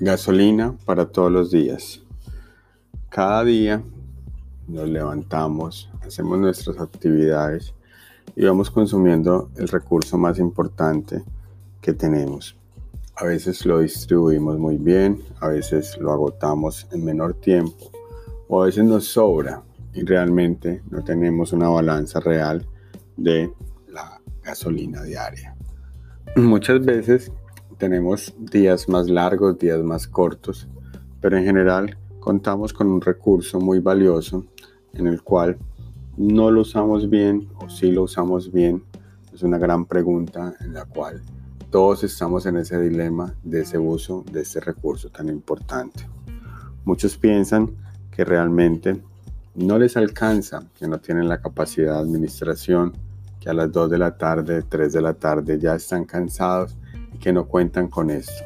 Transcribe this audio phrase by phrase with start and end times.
[0.00, 2.00] Gasolina para todos los días.
[3.08, 3.82] Cada día
[4.68, 7.74] nos levantamos, hacemos nuestras actividades
[8.36, 11.24] y vamos consumiendo el recurso más importante
[11.80, 12.56] que tenemos.
[13.16, 17.90] A veces lo distribuimos muy bien, a veces lo agotamos en menor tiempo
[18.46, 22.64] o a veces nos sobra y realmente no tenemos una balanza real
[23.16, 23.52] de
[23.88, 25.56] la gasolina diaria.
[26.36, 27.32] Muchas veces
[27.78, 30.66] tenemos días más largos, días más cortos,
[31.20, 34.44] pero en general contamos con un recurso muy valioso
[34.92, 35.56] en el cual
[36.16, 38.82] no lo usamos bien o si lo usamos bien.
[39.32, 41.22] Es una gran pregunta en la cual
[41.70, 46.08] todos estamos en ese dilema de ese uso de ese recurso tan importante.
[46.84, 47.70] Muchos piensan
[48.10, 49.00] que realmente
[49.54, 52.92] no les alcanza, que no tienen la capacidad de administración,
[53.38, 56.76] que a las 2 de la tarde, 3 de la tarde ya están cansados
[57.20, 58.44] que no cuentan con esto.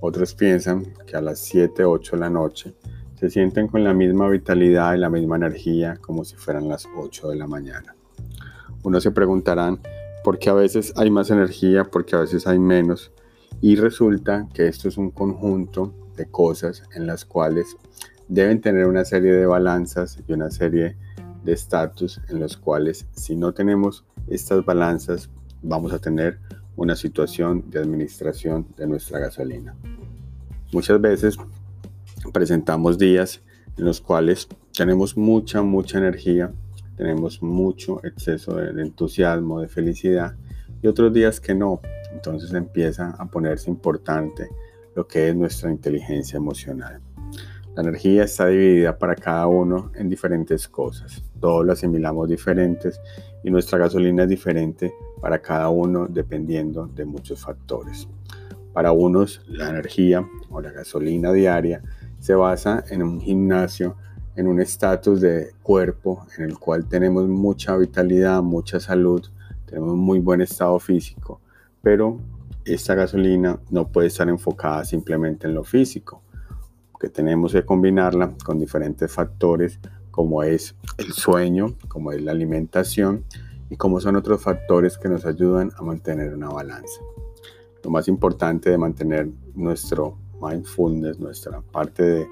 [0.00, 2.74] Otros piensan que a las 7, 8 de la noche
[3.18, 7.28] se sienten con la misma vitalidad y la misma energía como si fueran las 8
[7.28, 7.96] de la mañana.
[8.84, 9.80] Unos se preguntarán
[10.22, 13.12] por qué a veces hay más energía, por qué a veces hay menos.
[13.60, 17.76] Y resulta que esto es un conjunto de cosas en las cuales
[18.28, 20.96] deben tener una serie de balanzas y una serie
[21.42, 25.30] de estatus en los cuales si no tenemos estas balanzas
[25.62, 26.38] vamos a tener
[26.78, 29.74] una situación de administración de nuestra gasolina.
[30.72, 31.36] Muchas veces
[32.32, 33.42] presentamos días
[33.76, 36.52] en los cuales tenemos mucha, mucha energía,
[36.96, 40.36] tenemos mucho exceso de entusiasmo, de felicidad
[40.80, 41.80] y otros días que no.
[42.12, 44.48] Entonces empieza a ponerse importante
[44.94, 47.00] lo que es nuestra inteligencia emocional.
[47.74, 51.24] La energía está dividida para cada uno en diferentes cosas.
[51.40, 53.00] Todos lo asimilamos diferentes
[53.42, 58.08] y nuestra gasolina es diferente para cada uno dependiendo de muchos factores.
[58.72, 61.82] Para unos la energía o la gasolina diaria
[62.18, 63.96] se basa en un gimnasio,
[64.36, 69.22] en un estatus de cuerpo en el cual tenemos mucha vitalidad, mucha salud,
[69.66, 71.40] tenemos muy buen estado físico,
[71.82, 72.18] pero
[72.64, 76.22] esta gasolina no puede estar enfocada simplemente en lo físico
[76.98, 79.78] que tenemos que combinarla con diferentes factores
[80.18, 83.24] como es el sueño, como es la alimentación
[83.70, 87.00] y como son otros factores que nos ayudan a mantener una balanza.
[87.84, 92.26] Lo más importante de mantener nuestro mindfulness, nuestra parte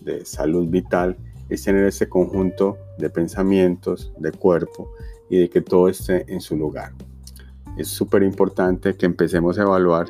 [0.00, 1.16] de, salud vital,
[1.48, 4.92] es tener ese conjunto de pensamientos, de cuerpo
[5.28, 6.92] y de que todo esté en su lugar.
[7.76, 10.06] Es súper importante que empecemos a evaluar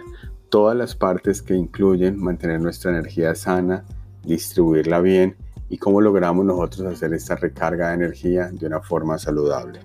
[0.50, 3.86] todas las partes que incluyen mantener nuestra energía sana,
[4.26, 5.36] distribuirla bien
[5.68, 9.80] y cómo logramos nosotros hacer esta recarga de energía de una forma saludable.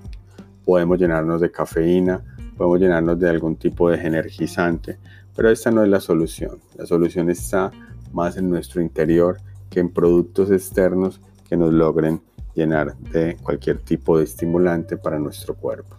[0.65, 2.23] Podemos llenarnos de cafeína,
[2.57, 4.99] podemos llenarnos de algún tipo de energizante,
[5.35, 6.59] pero esta no es la solución.
[6.75, 7.71] La solución está
[8.11, 9.37] más en nuestro interior
[9.69, 12.21] que en productos externos que nos logren
[12.55, 15.95] llenar de cualquier tipo de estimulante para nuestro cuerpo.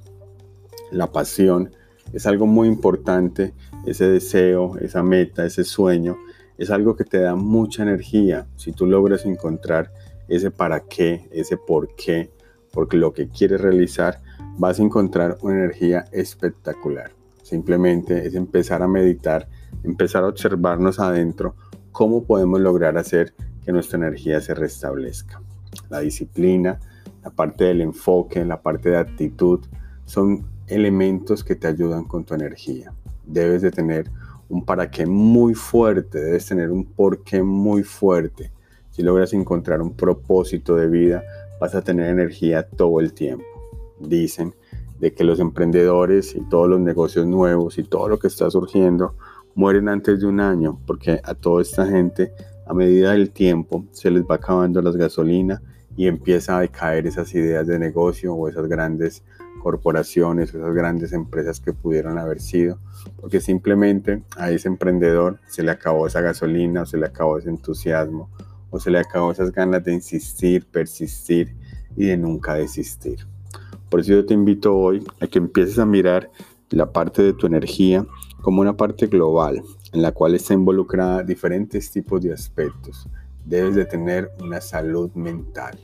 [0.91, 1.71] La pasión
[2.13, 3.55] es algo muy importante,
[3.87, 6.19] ese deseo, esa meta, ese sueño,
[6.61, 8.47] es algo que te da mucha energía.
[8.57, 9.91] Si tú logras encontrar
[10.29, 12.31] ese para qué, ese por qué,
[12.71, 14.21] porque lo que quieres realizar,
[14.59, 17.13] vas a encontrar una energía espectacular.
[17.43, 19.49] Simplemente es empezar a meditar,
[19.85, 21.55] empezar a observarnos adentro
[21.93, 23.33] cómo podemos lograr hacer
[23.65, 25.41] que nuestra energía se restablezca.
[25.89, 26.79] La disciplina,
[27.25, 29.61] la parte del enfoque, la parte de actitud,
[30.05, 32.93] son elementos que te ayudan con tu energía.
[33.25, 34.11] Debes de tener
[34.51, 38.53] un para qué muy fuerte, debes tener un por qué muy fuerte.
[38.91, 41.23] Si logras encontrar un propósito de vida,
[41.61, 43.45] vas a tener energía todo el tiempo.
[44.01, 44.55] Dicen
[44.99, 49.15] de que los emprendedores y todos los negocios nuevos y todo lo que está surgiendo
[49.55, 52.33] mueren antes de un año, porque a toda esta gente,
[52.67, 55.63] a medida del tiempo, se les va acabando las gasolinas
[55.97, 59.23] y empieza a decaer esas ideas de negocio o esas grandes
[59.61, 62.79] corporaciones, esas grandes empresas que pudieron haber sido,
[63.21, 67.51] porque simplemente a ese emprendedor se le acabó esa gasolina o se le acabó ese
[67.51, 68.29] entusiasmo
[68.71, 71.55] o se le acabó esas ganas de insistir, persistir
[71.97, 73.27] y de nunca desistir.
[73.89, 76.31] Por eso yo te invito hoy a que empieces a mirar
[76.71, 78.07] la parte de tu energía
[78.41, 83.09] como una parte global en la cual está involucrada diferentes tipos de aspectos.
[83.45, 85.79] Debes de tener una salud mental,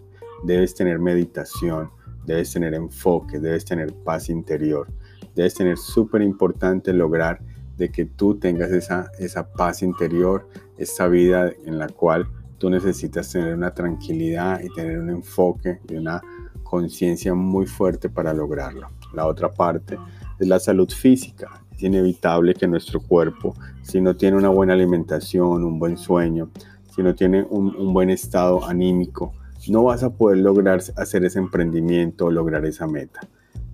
[0.45, 1.91] debes tener meditación,
[2.27, 4.89] debes tener enfoque, debes tener paz interior,
[5.35, 7.41] debes tener súper importante lograr
[7.77, 12.27] de que tú tengas esa, esa paz interior, esa vida en la cual
[12.59, 16.21] tú necesitas tener una tranquilidad y tener un enfoque y una
[16.63, 18.89] conciencia muy fuerte para lograrlo.
[19.15, 19.99] La otra parte
[20.39, 21.63] es la salud física.
[21.73, 26.51] Es inevitable que nuestro cuerpo, si no tiene una buena alimentación, un buen sueño,
[26.95, 29.35] si no tiene un, buen estado anímico,
[29.69, 33.21] no vas a poder lograr hacer ese emprendimiento o lograr esa meta.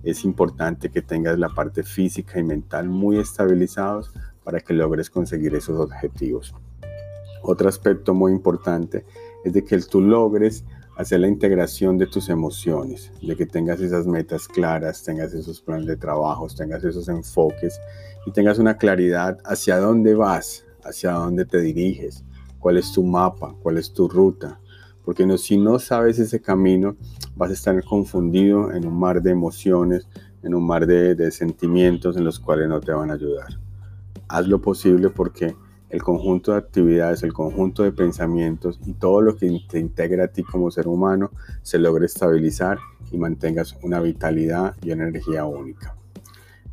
[0.03, 4.11] Es importante que tengas la parte física y mental muy estabilizados
[4.43, 6.53] para que logres conseguir esos objetivos.
[7.41, 9.05] Otro aspecto muy importante
[9.43, 10.63] es de que tú logres
[10.95, 15.87] hacer la integración de tus emociones, de que tengas esas metas claras, tengas esos planes
[15.87, 17.79] de trabajo, tengas esos enfoques
[18.25, 22.23] y tengas una claridad hacia dónde vas, hacia dónde te diriges,
[22.59, 24.59] cuál es tu mapa, cuál es tu ruta.
[25.03, 26.95] Porque no, si no sabes ese camino,
[27.35, 30.07] vas a estar confundido en un mar de emociones,
[30.41, 33.59] en un mar de, de sentimientos en los cuales no te van a ayudar.
[34.27, 35.55] Haz lo posible porque
[35.93, 40.27] el conjunto de actividades, el conjunto de pensamientos y todo lo que te integra a
[40.27, 41.29] ti como ser humano
[41.61, 42.79] se logre estabilizar
[43.11, 45.95] y mantengas una vitalidad y energía única.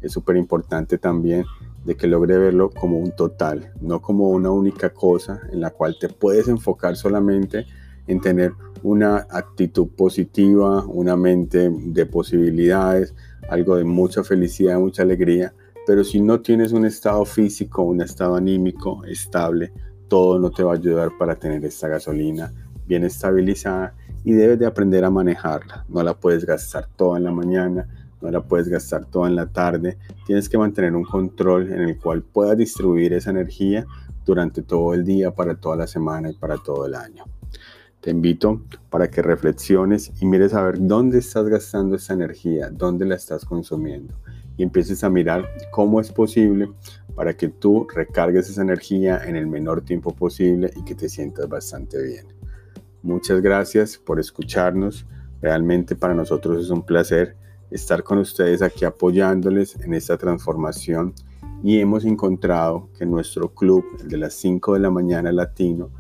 [0.00, 1.44] Es súper importante también
[1.85, 5.97] de que logre verlo como un total, no como una única cosa en la cual
[6.00, 7.67] te puedes enfocar solamente
[8.11, 8.53] en tener
[8.83, 13.15] una actitud positiva, una mente de posibilidades,
[13.49, 15.55] algo de mucha felicidad, mucha alegría,
[15.87, 19.73] pero si no tienes un estado físico, un estado anímico estable,
[20.09, 22.53] todo no te va a ayudar para tener esta gasolina
[22.87, 25.85] bien estabilizada y debes de aprender a manejarla.
[25.89, 27.87] No la puedes gastar toda en la mañana,
[28.21, 29.99] no la puedes gastar toda en la tarde.
[30.27, 33.87] Tienes que mantener un control en el cual puedas distribuir esa energía
[34.27, 37.25] durante todo el día, para toda la semana y para todo el año.
[38.00, 43.05] Te invito para que reflexiones y mires a ver dónde estás gastando esa energía, dónde
[43.05, 44.14] la estás consumiendo
[44.56, 46.70] y empieces a mirar cómo es posible
[47.14, 51.47] para que tú recargues esa energía en el menor tiempo posible y que te sientas
[51.47, 52.26] bastante bien.
[53.02, 55.06] Muchas gracias por escucharnos.
[55.43, 57.37] Realmente para nosotros es un placer
[57.70, 61.14] estar con ustedes aquí apoyándoles en esta transformación
[61.62, 65.91] y hemos encontrado que nuestro club, el de las 5 de la mañana latino,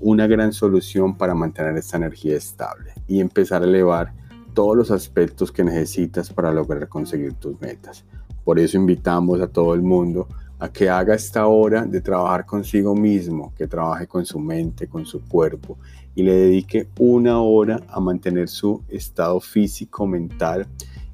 [0.00, 4.12] una gran solución para mantener esta energía estable y empezar a elevar
[4.54, 8.04] todos los aspectos que necesitas para lograr conseguir tus metas.
[8.44, 12.94] Por eso invitamos a todo el mundo a que haga esta hora de trabajar consigo
[12.94, 15.78] mismo, que trabaje con su mente, con su cuerpo
[16.14, 20.66] y le dedique una hora a mantener su estado físico, mental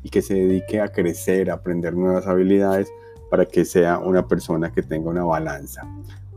[0.03, 2.89] y que se dedique a crecer, a aprender nuevas habilidades
[3.31, 5.83] para que sea una persona que tenga una balanza.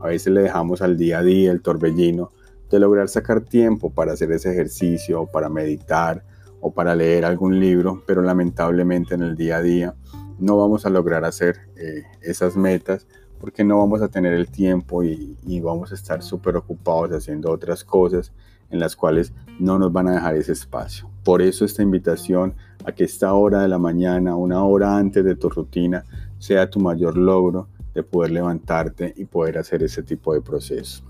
[0.04, 2.30] A veces le dejamos al día a día el torbellino
[2.70, 6.22] de lograr sacar tiempo para hacer ese ejercicio, para meditar,
[6.60, 9.94] o para leer algún libro, pero lamentablemente en el día a día
[10.38, 13.06] no vamos a lograr hacer eh, esas metas
[13.38, 17.50] porque no vamos a tener el tiempo y, y vamos a estar súper ocupados haciendo
[17.50, 18.32] otras cosas
[18.70, 21.10] en las cuales no nos van a dejar ese espacio.
[21.22, 22.54] Por eso esta invitación
[22.84, 26.04] a que esta hora de la mañana, una hora antes de tu rutina,
[26.38, 31.04] sea tu mayor logro de poder levantarte y poder hacer ese tipo de proceso.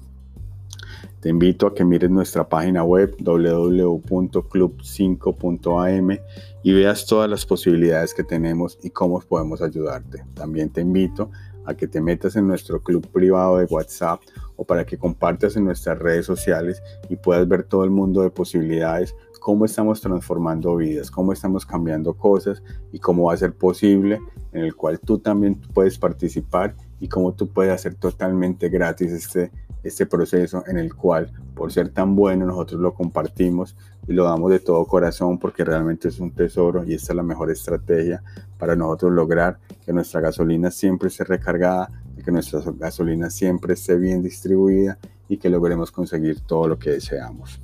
[1.21, 6.19] Te invito a que mires nuestra página web www.club5.am
[6.63, 10.25] y veas todas las posibilidades que tenemos y cómo podemos ayudarte.
[10.35, 11.31] También te invito
[11.65, 14.21] a que te metas en nuestro club privado de WhatsApp
[14.57, 18.31] o para que compartas en nuestras redes sociales y puedas ver todo el mundo de
[18.31, 22.63] posibilidades, cómo estamos transformando vidas, cómo estamos cambiando cosas
[22.93, 24.19] y cómo va a ser posible
[24.53, 29.53] en el cual tú también puedes participar y cómo tú puedes hacer totalmente gratis este
[29.83, 33.77] este proceso en el cual, por ser tan bueno, nosotros lo compartimos
[34.09, 37.23] y lo damos de todo corazón porque realmente es un tesoro y esta es la
[37.23, 38.23] mejor estrategia
[38.59, 41.91] para nosotros lograr que nuestra gasolina siempre esté recargada,
[42.25, 44.97] que nuestra gasolina siempre esté bien distribuida
[45.29, 47.61] y que logremos conseguir todo lo que deseamos.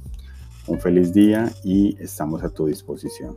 [0.66, 3.36] Un feliz día y estamos a tu disposición.